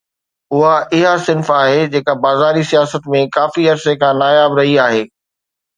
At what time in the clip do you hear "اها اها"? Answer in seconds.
0.59-1.11